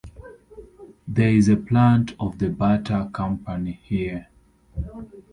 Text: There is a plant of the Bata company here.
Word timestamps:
There 1.07 1.29
is 1.29 1.47
a 1.47 1.55
plant 1.55 2.15
of 2.19 2.39
the 2.39 2.49
Bata 2.49 3.11
company 3.13 3.79
here. 3.83 4.29